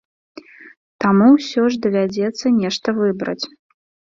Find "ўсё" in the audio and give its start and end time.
1.35-1.67